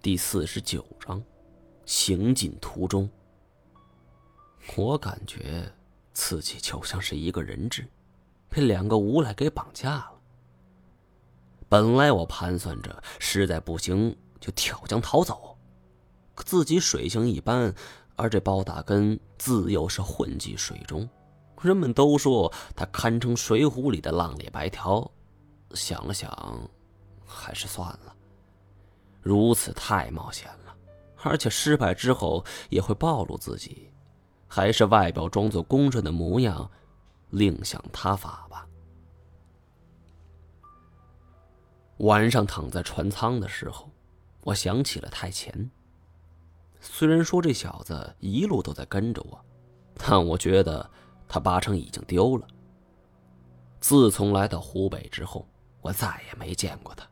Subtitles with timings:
[0.00, 1.20] 第四十九章，
[1.84, 3.10] 行进途中。
[4.76, 5.70] 我感觉
[6.12, 7.84] 自己就像是一个人质，
[8.48, 10.12] 被两个无赖给绑架了。
[11.68, 15.58] 本来我盘算着，实在不行就跳江逃走，
[16.36, 17.74] 可自己水性一般，
[18.14, 21.08] 而这包大根自幼是混迹水中，
[21.60, 25.10] 人们都说他堪称水浒里的浪里白条。
[25.74, 26.30] 想了想，
[27.26, 28.14] 还是算了。
[29.20, 30.74] 如此太冒险了，
[31.22, 33.90] 而且失败之后也会暴露自己，
[34.46, 36.70] 还是外表装作恭顺的模样，
[37.30, 38.66] 另想他法吧。
[41.98, 43.90] 晚上躺在船舱的时候，
[44.44, 45.70] 我想起了太前。
[46.80, 49.44] 虽然说这小子一路都在跟着我，
[49.96, 50.88] 但我觉得
[51.26, 52.46] 他八成已经丢了。
[53.80, 55.48] 自从来到湖北之后，
[55.80, 57.07] 我再也没见过他。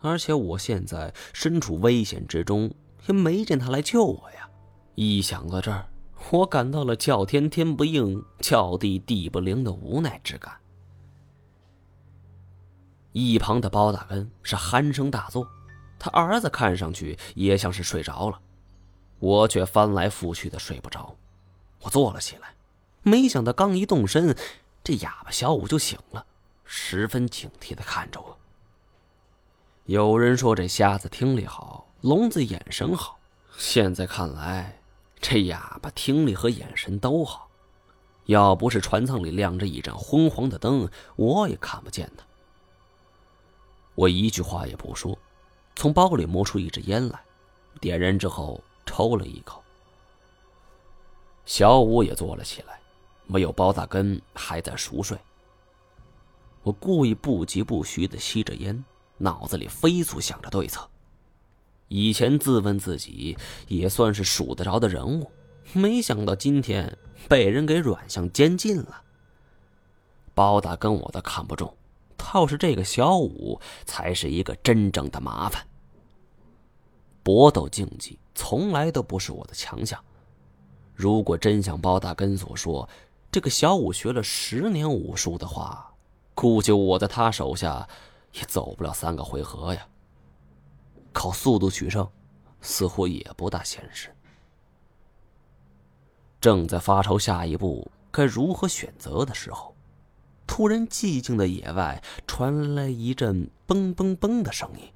[0.00, 2.72] 而且我现在身处危险之中，
[3.06, 4.48] 也没见他来救我呀。
[4.94, 5.88] 一想到这儿，
[6.30, 10.54] 我感到了叫天天不应，叫地地不灵的无奈之感。
[13.12, 15.48] 一旁的包大根是鼾声大作，
[15.98, 18.40] 他儿子看上去也像是睡着了，
[19.18, 21.16] 我却翻来覆去的睡不着。
[21.80, 22.54] 我坐了起来，
[23.02, 24.36] 没想到刚一动身，
[24.84, 26.26] 这哑巴小五就醒了，
[26.64, 28.38] 十分警惕的看着我。
[29.88, 33.18] 有人说这瞎子听力好，聋子眼神好。
[33.56, 34.82] 现在看来，
[35.18, 37.48] 这哑巴听力和眼神都好。
[38.26, 42.24] 要不是船舱里亮着一盏昏黄的灯，我也看不见他。
[43.94, 45.18] 我一句话也不说，
[45.74, 47.18] 从包里摸出一支烟来，
[47.80, 49.64] 点燃之后抽了一口。
[51.46, 52.78] 小五也坐了起来，
[53.28, 55.16] 唯有包大根还在熟睡。
[56.62, 58.84] 我故意不疾不徐的吸着烟。
[59.18, 60.88] 脑子里飞速想着对策。
[61.88, 65.30] 以前自问自己也算是数得着的人物，
[65.72, 69.02] 没想到今天被人给软相监禁了。
[70.34, 71.74] 包大跟我都看不中，
[72.16, 75.66] 倒是这个小五才是一个真正的麻烦。
[77.22, 79.98] 搏斗竞技从来都不是我的强项。
[80.94, 82.88] 如果真像包大根所说，
[83.32, 85.90] 这个小五学了十年武术的话，
[86.34, 87.88] 估计我在他手下。
[88.32, 89.86] 也走不了三个回合呀。
[91.12, 92.08] 靠速度取胜，
[92.60, 94.14] 似乎也不大现实。
[96.40, 99.74] 正在发愁下一步该如何选择的时候，
[100.46, 104.92] 突然寂静的野外传来一阵“嘣嘣嘣”的声音，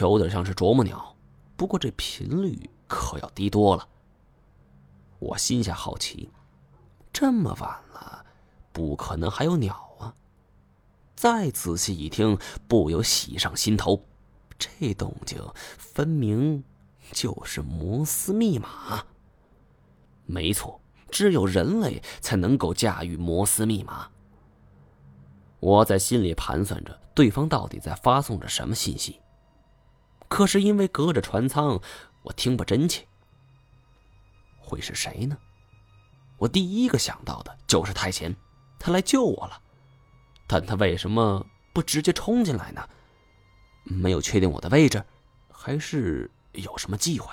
[0.00, 1.14] 有点像是啄木鸟，
[1.56, 3.86] 不过这频率可要低多了。
[5.18, 6.30] 我心下好奇，
[7.12, 8.24] 这么晚了，
[8.72, 9.87] 不可能还有鸟。
[11.18, 14.04] 再仔细一听，不由喜上心头。
[14.56, 15.44] 这动静
[15.76, 16.62] 分明
[17.10, 19.04] 就是摩斯密码。
[20.26, 20.80] 没错，
[21.10, 24.08] 只有人类才能够驾驭摩斯密码。
[25.58, 29.20] 我在心里盘算着，对方到底在发送着什么信息。
[30.28, 31.80] 可是因为隔着船舱，
[32.22, 33.04] 我听不真切。
[34.60, 35.36] 会是谁呢？
[36.36, 38.36] 我第一个想到的就是太前，
[38.78, 39.60] 他来救我了。
[40.48, 42.88] 但他为什么不直接冲进来呢？
[43.84, 45.04] 没有确定我的位置，
[45.50, 47.32] 还是有什么忌讳？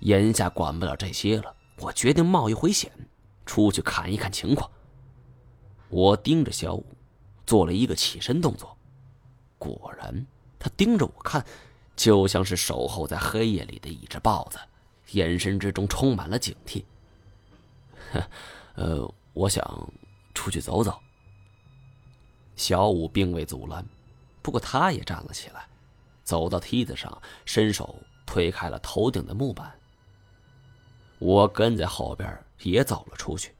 [0.00, 2.90] 眼下管不了这些了，我决定冒一回险，
[3.44, 4.70] 出去看一看情况。
[5.88, 6.86] 我盯着小五，
[7.44, 8.76] 做了一个起身动作。
[9.58, 10.26] 果然，
[10.58, 11.44] 他盯着我看，
[11.96, 14.58] 就像是守候在黑夜里的一只豹子，
[15.12, 16.84] 眼神之中充满了警惕。
[18.12, 18.22] 呵
[18.76, 19.92] 呃，我想
[20.34, 21.00] 出去走走。
[22.58, 23.86] 小五并未阻拦，
[24.42, 25.66] 不过他也站了起来，
[26.24, 27.94] 走到梯子上，伸手
[28.26, 29.72] 推开了头顶的木板。
[31.20, 33.54] 我跟在后边也走了出去。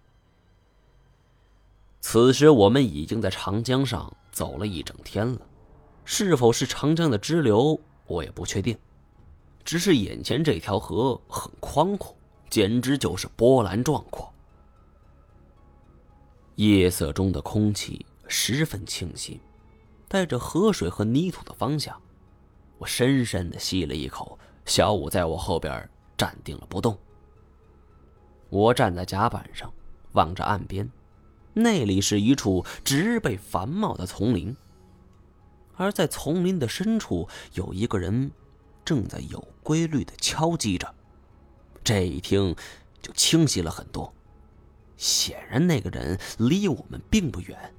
[2.00, 5.40] 此时我们已经在长江上走了一整天了，
[6.04, 8.76] 是否是长江的支流，我也不确定。
[9.64, 12.16] 只是眼前这条河很宽阔，
[12.50, 14.32] 简直就是波澜壮阔。
[16.56, 18.04] 夜色中的空气。
[18.28, 19.40] 十分清晰，
[20.06, 22.00] 带着河水和泥土的方向。
[22.78, 26.96] 我深深的吸了一口，小五在我后边站定了不动。
[28.50, 29.72] 我站在甲板上，
[30.12, 30.90] 望着岸边，
[31.54, 34.56] 那里是一处植被繁茂的丛林，
[35.76, 38.30] 而在丛林的深处，有一个人
[38.84, 40.94] 正在有规律的敲击着。
[41.82, 42.54] 这一听
[43.02, 44.12] 就清晰了很多，
[44.96, 47.74] 显然那个人离我们并不远。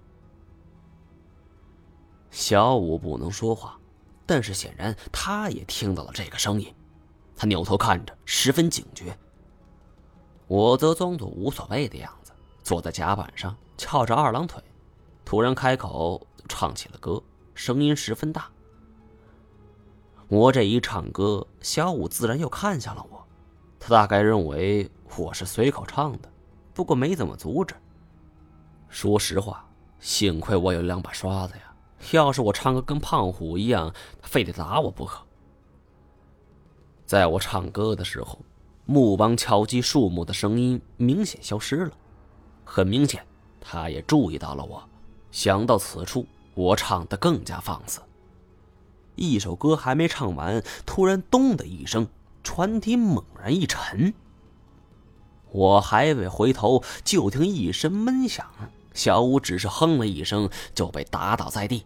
[2.32, 3.78] 小五不能说话，
[4.26, 6.74] 但是显然他也听到了这个声音，
[7.36, 9.18] 他扭头看着，十分警觉。
[10.48, 12.32] 我则装作无所谓的样子，
[12.64, 14.64] 坐在甲板上，翘着二郎腿，
[15.24, 17.22] 突然开口唱起了歌，
[17.54, 18.50] 声音十分大。
[20.28, 23.26] 我这一唱歌，小五自然又看向了我，
[23.80, 26.32] 他大概认为我是随口唱的，
[26.74, 27.76] 不过没怎么阻止。
[28.88, 29.68] 说实话，
[30.00, 31.69] 幸亏我有两把刷子呀。
[32.12, 35.22] 要是我唱歌跟胖虎一样，他非得打我不可。
[37.06, 38.40] 在我唱歌的时候，
[38.86, 41.92] 木棒敲击树木的声音明显消失了。
[42.64, 43.26] 很明显，
[43.60, 44.84] 他也注意到了我。
[45.32, 46.26] 想到此处，
[46.56, 48.00] 我唱得更加放肆。
[49.16, 52.08] 一首歌还没唱完，突然“咚”的一声，
[52.44, 54.14] 船体猛然一沉。
[55.52, 58.46] 我还未回头，就听一声闷响。
[58.94, 61.86] 小五只是哼了一声，就被打倒在地。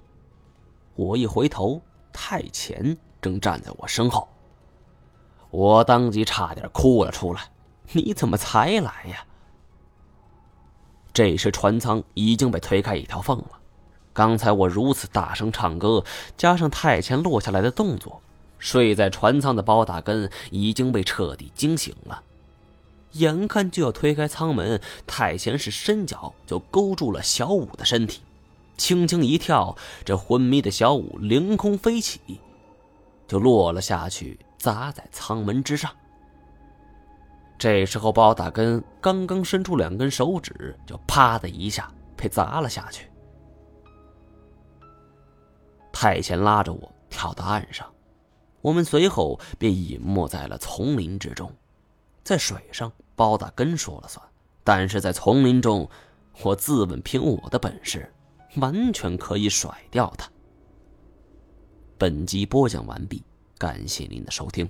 [0.96, 1.82] 我一回头，
[2.12, 4.28] 太前正站在我身后。
[5.50, 7.52] 我当即差点哭了出来
[7.94, 9.26] ：“你怎么才来呀？”
[11.14, 13.60] 这时船舱已经被推开一条缝了。
[14.14, 16.04] 刚才我如此大声唱歌，
[16.38, 18.22] 加上太前落下来的动作，
[18.60, 22.24] 睡在船舱的包大根已经被彻底惊醒了。
[23.14, 28.22] 眼看就要推开舱门，太前是伸脚就勾住了小五的身体，
[28.78, 32.20] 轻轻一跳，这昏迷的小五凌空飞起，
[33.28, 35.92] 就落了下去，砸在舱门之上。
[37.58, 43.10] 这时候，包大根刚刚伸出两根手指，就啪的一下被砸了下去。
[45.92, 47.88] 太前拉着我跳到岸上，
[48.62, 51.52] 我们随后便隐没在了丛林之中，
[52.24, 52.92] 在水上。
[53.16, 54.26] 包大根说了算，
[54.64, 55.88] 但是在丛林中，
[56.42, 58.12] 我自问凭我的本事，
[58.56, 60.30] 完全可以甩掉他。
[61.98, 63.24] 本集播讲完毕，
[63.58, 64.70] 感谢您的收听。